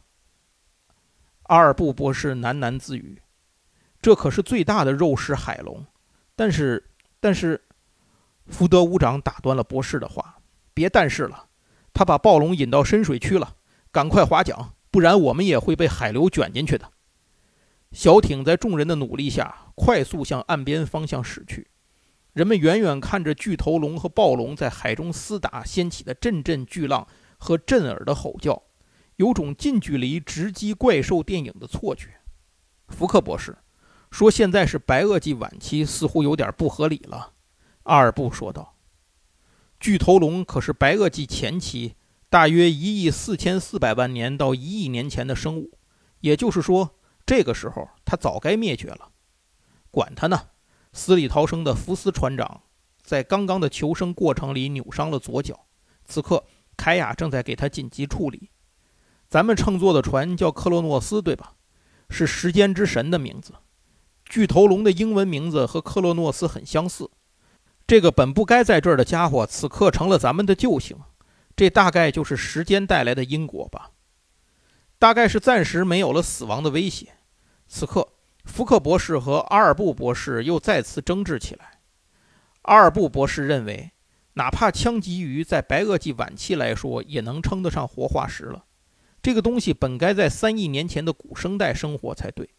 [1.44, 3.22] 阿尔布博士喃喃自语
[4.02, 5.86] ：“这可是最大的肉食海龙。”
[6.36, 7.64] 但是，但是，
[8.48, 10.40] 福德伍长打断了博士的话
[10.74, 11.48] ：“别但是了，
[11.94, 13.56] 他把暴龙引到深水区了。”
[13.92, 16.92] 赶快划桨，不然我们也会被海流卷进去的。
[17.92, 21.68] 小艇在众人的努力下，快速向岸边方向驶去。
[22.32, 27.08] 人们远远看着巨头龙和暴龙在海中厮打，掀起的阵阵巨浪
[27.44, 28.64] 和震耳的吼叫，
[29.18, 32.22] 有种近距离直击怪兽电影的错觉。
[32.88, 33.58] 福克博士
[34.10, 37.34] 说：“现在是白垩纪晚期，似乎有点不合理了。”
[37.84, 38.78] 阿尔布说道
[39.78, 41.96] ：“巨头龙可是白垩纪前期。”
[42.30, 45.78] 大约一亿四千四百万年到一亿年前的生物，
[46.22, 46.96] 也就是说，
[47.28, 49.12] 这个时候它早该灭绝了。
[49.92, 50.48] 管他呢！
[50.94, 52.64] 死里逃生的福斯船长
[53.04, 55.68] 在刚刚的求生过程里扭伤了左脚，
[56.06, 56.44] 此刻
[56.76, 58.50] 凯亚正在给他紧急处理。
[59.28, 61.54] 咱们乘坐的船叫克洛诺斯，对吧？
[62.10, 63.54] 是时间之神的名字。
[64.26, 67.10] 巨头龙的英文名字和克洛诺斯很相似。
[67.86, 70.98] 这个本不该在这儿的家伙，此刻成了咱们的救星。
[71.56, 73.92] 这大概就是时间带来的因果吧。
[74.98, 77.16] 大概是暂时没有了死亡的威胁。
[77.68, 78.08] 此刻，
[78.46, 81.80] 福克博士和阿尔布博士又再次争执起来。
[82.64, 83.92] 阿尔布博士认为，
[84.36, 88.66] 哪怕枪击鱼在白垩纪晚期来说，也能称得上活化石了。
[89.22, 92.50] 这个东西本该在三亿年前的古生代生活才对。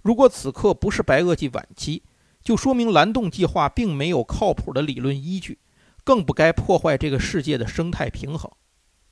[0.00, 2.04] 如果此刻不是白垩纪晚期，
[2.42, 5.58] 就说明蓝洞计划并没有靠谱的理论依据，
[6.04, 8.50] 更不该破坏这个世界的生态平衡。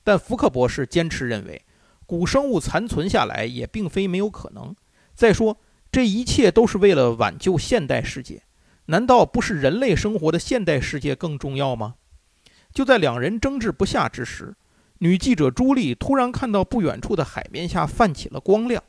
[0.03, 1.61] 但福克博士坚持认为，
[2.05, 4.73] 古生物残存下来也并非没有可能。
[5.13, 5.59] 再说，
[5.91, 8.43] 这一切都是为了挽救现代世界，
[8.87, 11.95] 难道不是人类生活的现代世界更重要吗？
[12.73, 14.55] 就在两人争执不下之时，
[14.99, 18.83] 女记者朱莉突然看到不远处的海面下泛起了光亮。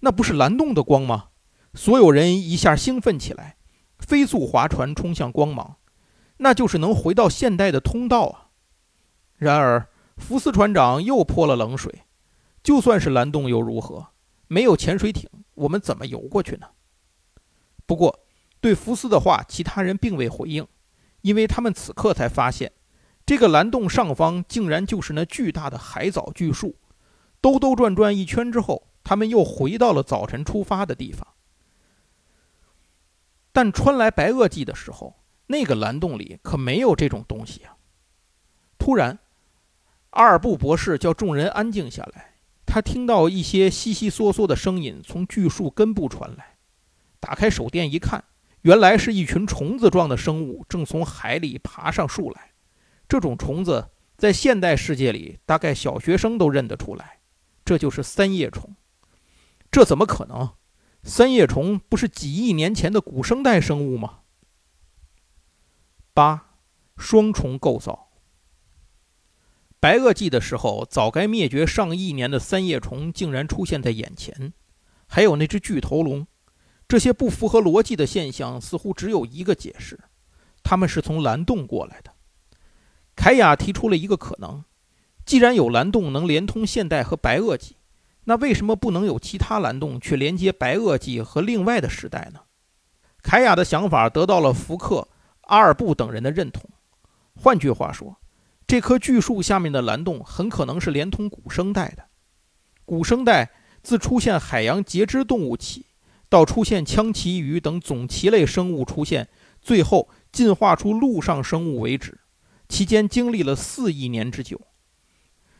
[0.00, 1.28] 那不是蓝洞的光吗？
[1.74, 3.56] 所有人一下兴奋起来，
[3.98, 5.76] 飞速划船冲向光芒，
[6.38, 8.48] 那就是能回到现代的通道啊！
[9.36, 12.02] 然而，福斯船长又泼了冷水
[12.62, 14.08] ：“就算是蓝洞又如何？
[14.46, 16.68] 没有潜水艇，我们怎么游过去呢？”
[17.86, 18.20] 不过，
[18.60, 20.66] 对福斯的话，其他人并未回应，
[21.22, 22.72] 因为他们此刻才发现，
[23.24, 26.76] 这个蓝洞上方竟然就是那巨大的海藻巨树。
[27.40, 28.84] 兜兜转转一圈之后。
[29.04, 31.26] 他们又回到了早晨出发的地方，
[33.52, 35.14] 但穿来白垩纪的时候，
[35.46, 37.78] 那个蓝洞里可没有这种东西啊！
[38.78, 39.18] 突然，
[40.10, 42.34] 阿尔布博士叫众人安静下来。
[42.66, 46.58] 他听到一些悉悉嗦嗦的声音从巨树根部传来，
[47.18, 48.22] 打开手电一看，
[48.68, 52.52] 原来是一群虫子状的生物正从海里爬上树来。
[53.08, 57.20] 这种虫子在现代世界里，大概小学生都认得出来，
[57.64, 58.76] 这就是三叶虫。
[59.70, 60.50] 这怎么可能？
[61.02, 64.18] 三叶虫不是几亿年前的古生代生物吗？
[66.12, 66.58] 八，
[66.98, 68.10] 双重构造。
[69.80, 74.52] 白垩纪的时候，早该灭绝上亿年的三叶虫竟然出现在眼前，
[75.06, 76.26] 还有那只巨头龙。
[76.88, 80.00] 这些不符合逻辑的现象，似乎只有一个解释：
[80.62, 82.10] 他们是从蓝洞过来的。
[83.14, 84.64] 凯亚提出了一个可能：
[85.26, 87.76] 既然有蓝洞能连通现代和白垩纪。
[88.24, 92.40] 那为什么不能有其他蓝洞去连接白垩纪和另外的时代呢？
[93.22, 95.08] 凯亚的想法得到了福克、
[95.42, 96.68] 阿尔布等人的认同。
[97.34, 98.18] 换句话说，
[98.66, 102.04] 这棵巨树下面的蓝洞很可能是连通古生代的。
[102.84, 103.50] 古生代
[103.82, 105.86] 自出现海洋节肢动物起，
[106.28, 109.28] 到出现枪鳍鱼等总鳍类生物出现，
[109.60, 112.20] 最后进化出陆上生物为止，
[112.68, 114.60] 期间经历了四亿年之久。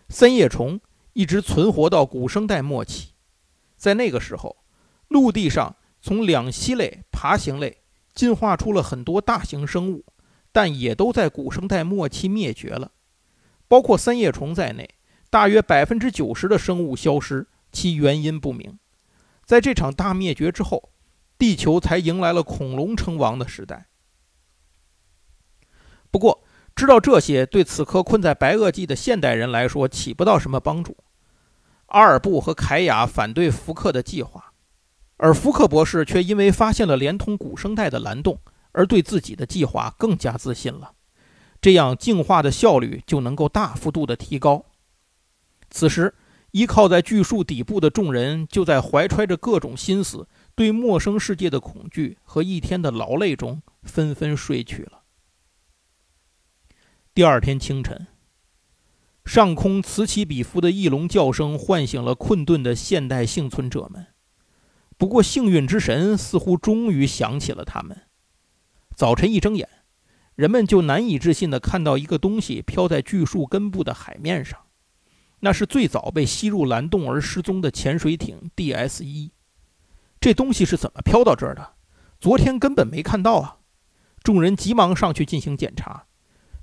[0.09, 0.81] 三叶虫。
[1.15, 3.09] 一直存活到古生代末期，
[3.77, 4.59] 在那个时候，
[5.09, 7.79] 陆地上从两栖类、爬行类
[8.15, 10.05] 进化出了很多大型生物，
[10.53, 12.93] 但也都在古生代末期灭绝了，
[13.67, 14.89] 包括三叶虫在内，
[15.29, 18.79] 大约百分之九十的生物消失，其原因不明。
[19.49, 20.91] 在这场大灭绝之后，
[21.39, 23.87] 地球才迎来了恐龙称王的时代。
[26.11, 26.45] 不过，
[26.77, 30.99] 知道这些对此刻困在白垩纪的现代人来说起不到什么帮助。
[31.87, 34.53] 阿尔布和凯亚反对福克的计划，
[35.17, 38.39] 而福克博士却因为发现了连通古生代的蓝洞，
[38.73, 40.93] 而对自己的计划更加自信了。
[41.63, 44.67] 这样进化的效率就能够大幅度的提高。
[45.71, 46.15] 此时，
[46.53, 55.03] 依靠在巨树底部的众人就在怀揣着各种心思、对陌生世界的恐惧和一天的劳累中纷纷睡去了。
[57.15, 58.07] 第二天清晨。
[59.25, 64.07] 上空此起彼伏的翼龙叫声唤醒了困顿的现代幸存者们。
[64.97, 68.05] 不过，幸运之神似乎终于想起了他们。
[68.97, 69.69] 早晨一睁眼，
[70.35, 74.59] 人们就难以置信地看到一个东西飘在巨树根部的海面上。
[75.41, 79.33] 那是最早被吸入蓝洞而失踪的潜水艇 DS 一。
[80.21, 81.75] 这东西是怎么飘到这儿的？
[82.19, 83.59] 昨天根本没看到啊！
[84.23, 86.07] 众人急忙上去进行检查。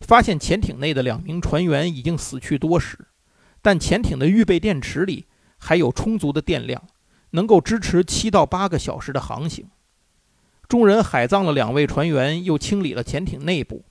[0.01, 3.07] 发现潜艇内的两名船员已经死去多时，
[3.61, 5.25] 但潜艇的预备电池里
[5.57, 6.83] 还有充足的电量，
[7.31, 9.69] 能够支持七到八个小时的航行。
[10.67, 13.85] 众人海葬了两位船员，又清理了潜艇内部。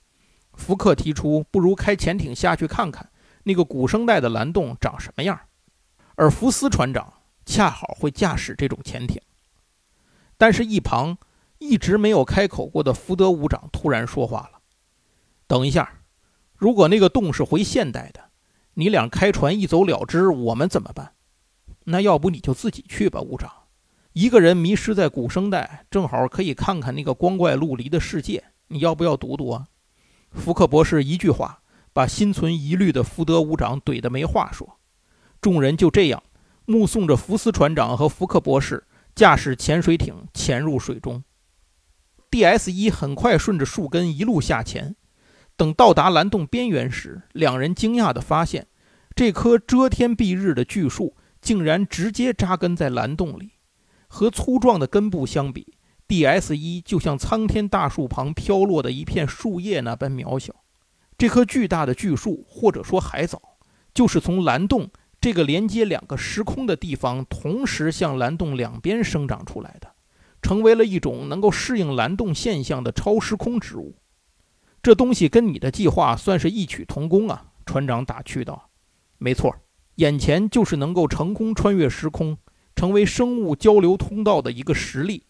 [0.53, 3.09] 福克提出，不如开潜艇下去看看，
[3.45, 5.39] 那个古生代的蓝洞长什么样。
[6.15, 7.13] 而福斯船长
[7.45, 9.21] 恰好会驾驶这种潜艇。
[10.37, 11.17] 但是，一旁
[11.59, 14.59] 一直没有开口过的福德伍长突然说话了
[15.47, 16.01] ：“等一下，
[16.55, 18.19] 如果那个洞是回现代的，
[18.73, 21.13] 你俩开船一走了之，我们怎么办？
[21.85, 23.51] 那要不你就自己去吧，伍长。
[24.13, 28.43] 一个人迷失在古生代，正好可以看看那个光怪陆离的世界。
[28.67, 29.67] 你要不要读读啊？”
[30.31, 31.61] 福克博士一句话
[31.95, 34.77] 把心存疑虑的福德伍长怼得没话说。
[35.39, 36.21] 众人就这样
[36.65, 38.83] 目送着福斯船长和福克博士。
[39.15, 41.23] 驾驶潜水艇潜入水中
[42.29, 44.97] ，DS 一很快顺着树根一路下潜。
[45.55, 48.67] 等到达蓝洞边缘时，两人惊讶地发现，
[49.15, 53.53] 这棵遮天蔽日的巨树竟然直接扎根在蓝洞里。
[54.09, 55.77] 和粗壮的根部相比
[56.09, 60.53] ，DS 一就像苍天大树旁飘落的一片树叶那般渺小。
[61.17, 63.41] 这棵巨大的巨树，或者说海藻，
[63.93, 64.89] 就是从蓝洞。
[65.21, 69.93] 这个连接两个时空的地方，同时向蓝洞两边生长出来的，
[70.41, 73.95] 成为了一种能够适应蓝洞现象的超时空植物。
[74.83, 77.53] 这东西跟你的计划算是异曲同工啊！
[77.65, 78.69] 船长打趣道
[79.17, 79.55] ：“没错，
[79.95, 82.37] 眼前就是能够成功穿越时空，
[82.75, 85.23] 成为生物交流通道的一个实例。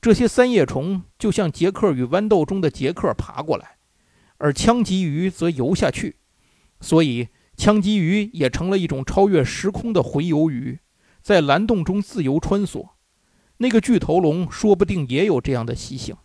[0.00, 3.73] 这些三叶虫就像杰克与豌豆中的杰克爬过来，
[4.44, 6.16] 而枪击鱼则游下去，
[6.80, 10.80] 所以。”枪击鱼也成了一种超越时空的洄游鱼，
[11.22, 12.88] 在蓝洞中自由穿梭。
[13.58, 16.16] 那个巨头龙说不定也有这样的习性。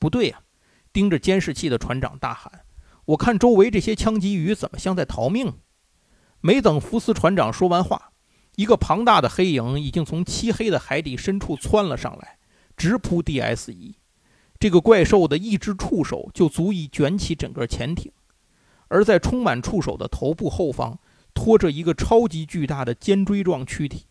[0.00, 0.42] 不对呀！
[0.92, 2.64] 盯着监视器的船长大喊
[3.14, 5.60] ：“我看周围这些枪击鱼怎么像在逃命？”
[6.42, 8.10] 没等福斯船长说完话，
[8.56, 12.40] 一个庞大的黑影已经从漆黑的海底深处窜了上来，
[12.76, 13.94] 直扑 DS 一。
[14.62, 18.12] 这个怪兽的一只触手就足以卷起整个潜艇。
[18.86, 21.00] 而在充满触手的头部后方，
[21.34, 24.06] 拖着一个超级巨大的尖锥状躯体。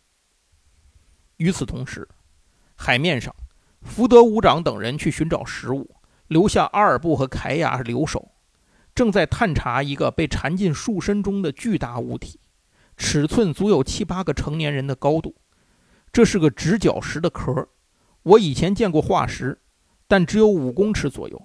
[1.38, 2.06] 与此同时，
[2.74, 3.34] 海面上，
[3.80, 5.96] 福德伍长等人去寻找食物，
[6.28, 8.32] 留下阿尔布和凯亚留守，
[8.94, 12.38] 正在探查一个被缠进树身中的巨大物体，
[12.98, 15.34] 尺寸足有七八个成年人的高度。
[16.12, 17.66] 这是个直角石的壳，
[18.22, 19.61] 我以前见过化石，
[20.06, 21.42] 但只有五公尺左右，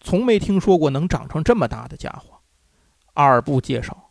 [0.00, 2.40] 从没听说过能长成这么大的家伙。
[3.14, 4.10] 阿尔布介绍，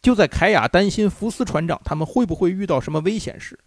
[0.00, 3.58] 就在凯亚担心福斯船长他们会不会遇到什么危险时，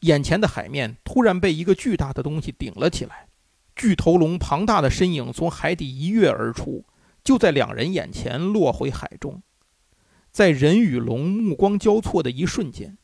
[0.00, 3.26] 眼前的海面突然被一个巨大的东西顶了起来。
[3.74, 6.84] 巨头龙庞大的身影从海底一跃而出，
[7.24, 9.42] 就在两人眼前落回海中。
[10.30, 12.96] 在人与龙目光交错的一瞬间，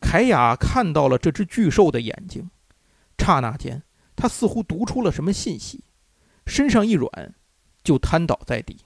[0.00, 2.50] 凯亚看到了这只巨兽的眼睛。
[3.16, 3.82] 刹那间，
[4.16, 5.84] 他似乎读出了什么信息，
[6.46, 7.34] 身上一软，
[7.82, 8.84] 就瘫倒在地。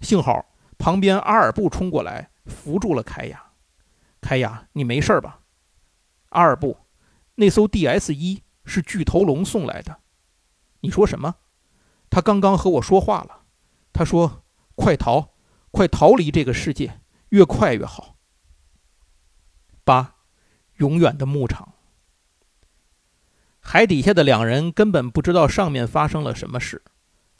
[0.00, 0.44] 幸好
[0.78, 3.52] 旁边阿尔布冲过来扶住了凯亚。
[4.20, 5.40] 凯亚，你没事吧？
[6.30, 6.76] 阿尔布，
[7.36, 10.00] 那艘 DS 一是巨头龙送来的。
[10.80, 11.36] 你说什么？
[12.10, 13.42] 他刚刚和我说话了。
[13.92, 15.34] 他说：“快逃，
[15.70, 18.16] 快逃离这个世界，越快越好。”
[19.84, 20.16] 八，
[20.76, 21.73] 永远的牧场。
[23.64, 26.80] 海底下的两人根本不知道上面发生了什么事。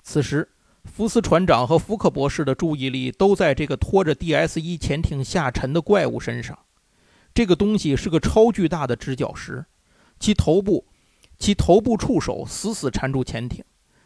[0.03, 0.49] 此时。
[0.85, 6.59] 福斯船长和福克博士的注意力都在这个拖着 DS 一潜艇下沉的怪物身上。
[7.33, 9.65] 这个东西是个超巨大的直角石，
[10.21, 10.87] 其头部，
[11.39, 13.65] 其头部触手死死缠住潜艇，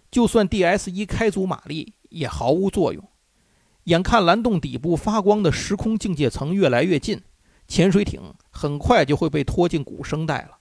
[0.09, 3.03] 就算 DS 一开足马力也毫无作用。
[3.85, 7.21] 眼看蓝洞底部发光的时空境界层越来越近，
[7.67, 10.59] 潜水艇很快就会被拖进古生代了。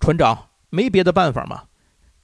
[0.00, 1.64] 船长，没别的办法吗？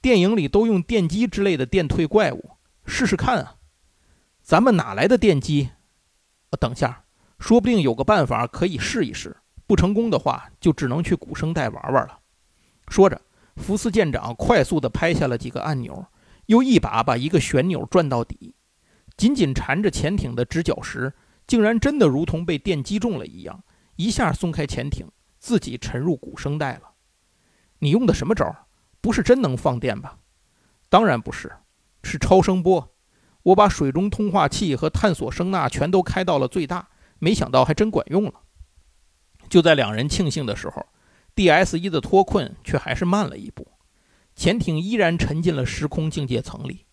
[0.01, 2.51] 电影里都用电击之类的电退怪物。
[2.85, 3.57] 试试看啊，
[4.41, 5.69] 咱们哪来的电机？
[6.59, 7.03] 等下，
[7.37, 9.37] 说不定有个办法可以试一试。
[9.65, 12.19] 不成功的话，就只能去古生代玩玩了。
[12.87, 13.21] 说着，
[13.57, 16.05] 福斯舰长快速地拍下了几个按钮，
[16.45, 18.55] 又一把把一个旋钮转到底，
[19.17, 21.13] 紧紧缠着潜艇的直角石，
[21.45, 23.61] 竟然真的如同被电击中了一样，
[23.97, 25.05] 一下松开潜艇，
[25.37, 26.93] 自己沉入古生代了。
[27.79, 28.67] 你用的什么招？
[29.01, 30.17] 不是真能放电吧？
[30.89, 31.51] 当然不是。
[32.03, 32.95] 是超声波，
[33.43, 36.87] 我把水中通话器和探索声呐全都开到了最大，
[37.19, 38.33] 没想到还真管用了。
[39.49, 40.85] 就在两人庆幸的时候
[41.35, 43.67] ，DS 一的脱困却还是慢了一步，
[44.35, 46.85] 潜艇依然沉进了时空境界层里，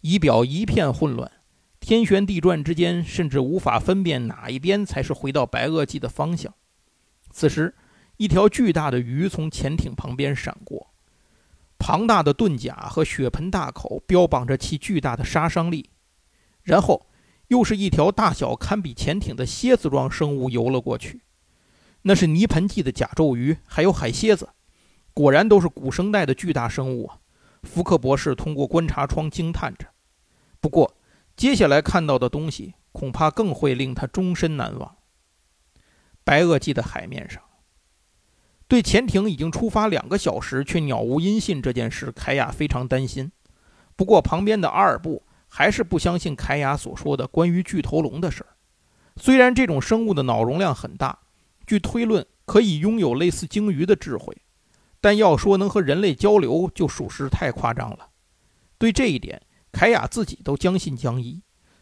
[0.00, 1.30] 仪表一片混乱，
[1.78, 6.54] 天旋地转之间，甚至无法分辨哪一边才是回到白垩纪的方向。
[7.30, 7.74] 此时，
[8.16, 10.90] 一条巨大的鱼从潜艇旁边闪过。
[11.78, 15.90] 庞大的盾甲和血盆大口标榜着其巨大的杀伤力，
[16.62, 17.06] 然后
[17.48, 21.22] 又是一条大小堪比潜艇的蝎子状生物游了过去。
[22.02, 24.50] 那是泥盆纪的甲胄鱼，还有海蝎子，
[25.12, 27.18] 果然都是古生代的巨大生物啊！
[27.62, 29.88] 福克博士通过观察窗惊叹着。
[30.60, 30.96] 不过，
[31.36, 34.96] 接下来看到的东西恐怕更会令他终身难忘。
[36.24, 37.42] 白垩纪的海面上，
[38.66, 43.30] 对潜艇已经出发两个小时却杳无音信这件事，凯亚非常担心。
[43.96, 48.56] 不过，旁边的阿尔布还是不相信凯亚所说的关于巨头龙的事儿。
[49.16, 51.20] 虽然这种生物的脑容量很大。
[51.66, 54.36] 据推论，可以拥有类似鲸鱼的智慧，
[55.00, 58.10] 但要说能和人类交流，就属实太夸张了。
[58.76, 59.40] 对这一点，
[59.72, 61.40] 凯亚自己都将信将疑。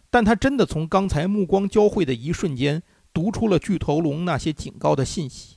[0.09, 5.57] 但他真的从刚才目光交汇的一瞬间，读出了巨头龙那些警告的信息。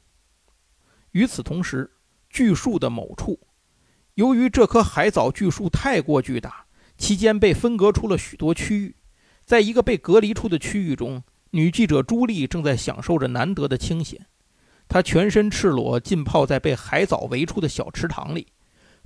[1.16, 1.90] 与此同时，
[2.30, 3.40] 巨树的某处，
[4.16, 6.66] 由于这棵海藻巨树太过巨大，
[6.98, 8.98] 其间被分隔出了许多区域，
[9.46, 11.24] 在一个被隔离出的区域中。
[11.52, 14.26] 女记者朱莉正在享受着难得的清闲，
[14.90, 18.48] 她全身赤裸，浸泡在被海藻围出的小池塘里，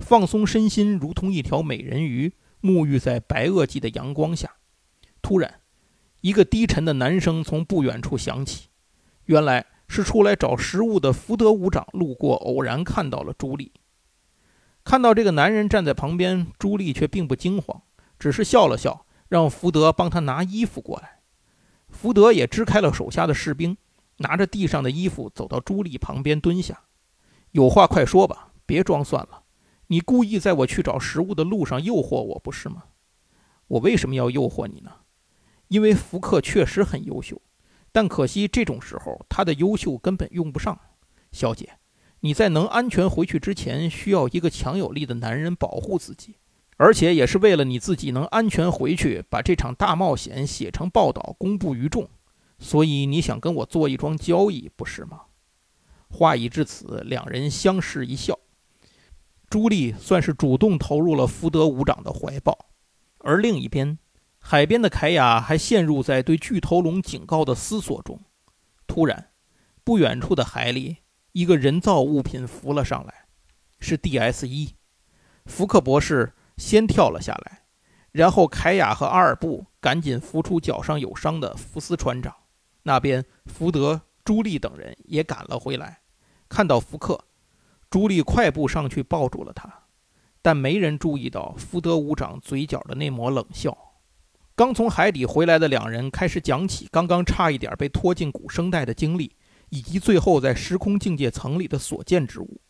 [0.00, 4.50] 放松身心，如同一条美人鱼沐浴在白垩纪的阳光下。
[5.22, 5.60] 突然，
[6.22, 8.66] 一个低沉的男声从不远处响起，
[9.26, 13.72] 原来是出来找食物的福德武长路过，偶然看到了朱莉。
[14.84, 17.82] 看到这个男人站在旁边，朱莉却并不惊慌，
[18.16, 21.18] 只是笑了笑，让福德帮他拿衣服过来。
[21.88, 23.76] 福德也支开了手下的士兵，
[24.18, 26.82] 拿着地上的衣服走到朱莉旁边蹲下。
[27.50, 29.42] 有话快说吧，别装蒜了。
[29.88, 32.84] 你故意在我去找食物的路上诱惑我，不是吗？
[33.66, 34.92] 我为什么要诱惑你呢？
[35.66, 37.42] 因为福克确实很优秀，
[37.92, 40.78] 但可惜这种时候他的优秀根本用不上。
[41.32, 41.78] 小姐，
[42.20, 46.36] 你在能安全回去之前，需要一个强有力的男人保护自己。
[46.76, 52.08] 而且也是为了你自己能安全回去，把这场大冒险写成报道公布于众，
[52.58, 55.20] 所以你想跟我做一桩交易，不是吗？
[56.08, 58.38] 话已至此，两人相视一笑。
[59.50, 62.56] 朱莉算是主动投入了福德伍长的怀抱，
[63.18, 63.98] 而另一边，
[64.40, 68.20] 海边的凯雅还陷入在对巨头龙警告的思索中。
[68.86, 69.30] 突然，
[69.84, 70.96] 不远处的海里，
[71.32, 73.26] 一个人造物品浮了上来，
[73.78, 74.74] 是 DS 一，
[75.46, 76.34] 福克博士。
[76.56, 77.62] 先跳了下来，
[78.12, 82.36] 然后凯雅和阿尔布赶紧扶出脚上有伤的福斯船长。
[82.82, 86.00] 那边，福德、朱莉等人也赶了回来。
[86.50, 87.24] 看到福克，
[87.88, 89.84] 朱莉快步上去抱住了他，
[90.42, 93.89] 但没人注意到福德伍长嘴角的那抹冷笑。
[94.60, 99.34] 刚从海底回来的两人开始讲起刚刚差一点被拖进古生代的经历，
[99.70, 102.60] 以及最后在时空境界层里的所见之物。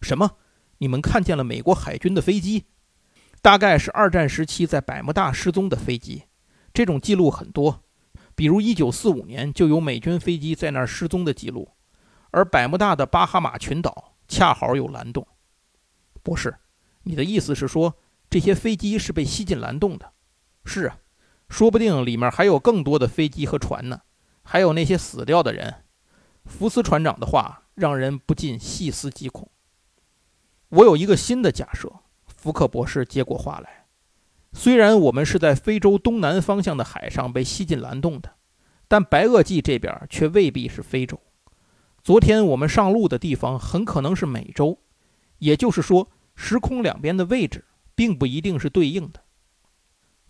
[0.00, 0.36] 什么？
[0.78, 2.66] 你们看见了美国海军的飞机？
[3.42, 6.22] 大概是二战时期在百慕大失踪的飞机，
[6.72, 7.82] 这种记录很多，
[8.36, 11.72] 比如1945年就有美军飞机在那儿失踪的记录，
[12.30, 15.26] 而百慕大的巴哈马群岛恰好有蓝洞。
[16.22, 16.54] 博士，
[17.02, 17.96] 你的意思是说
[18.30, 20.12] 这些飞机是被吸进蓝洞的？
[20.64, 20.98] 是啊，
[21.50, 24.00] 说不定里面还有更多的飞机和船呢，
[24.42, 25.84] 还有那些死掉的人。
[26.46, 29.50] 福斯船长的话让人不禁细思极恐。
[30.70, 31.92] 我有一个新的假设。
[32.26, 33.84] 福克博士接过话来
[34.54, 38.32] ：“虽然我们是在非洲东南方向的海上被吸进蓝洞的，
[38.88, 41.20] 但白垩纪这边却未必是非洲。
[42.02, 44.78] 昨天我们上路的地方很可能是美洲，
[45.36, 49.20] 也就是说，时空两边的位置并不一定是对应的。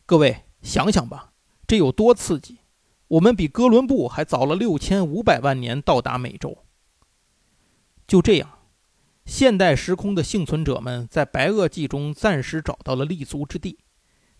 [0.05, 1.33] 各位想想吧，
[1.67, 2.59] 这有多刺激！
[3.09, 6.65] 我们比哥伦布还早了六千五百万年到达美洲。
[8.07, 8.57] 就这样。”
[9.27, 13.79] 现代时空的幸存者们在白垩纪中暂时找到了立足之地，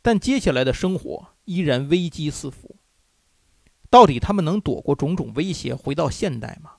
[0.03, 2.77] 但接下来的生活依然危机四伏。
[3.89, 6.73] 到底他们能躲过种种威胁回到现代吗？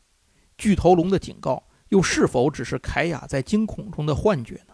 [0.58, 4.74] 巨头龙的警告又是否只是凯雅在惊恐中的幻觉呢？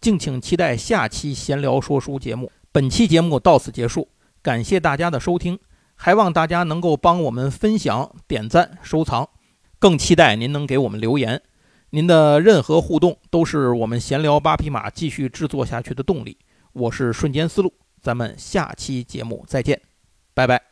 [0.00, 2.50] 敬请期待下期闲聊说书节目。
[2.72, 4.08] 本期节目到此结束，
[4.42, 5.58] 感谢大家的收听，
[5.96, 9.28] 还望大家能够帮我们分享、点赞、收藏，
[9.80, 11.42] 更期待您能给我们留言。
[11.90, 16.38] 您的任何互动都是我们闲聊八匹马继续制作下去的动力。
[16.72, 19.80] 我是瞬间思路，咱们下期节目再见，
[20.32, 20.69] 拜拜。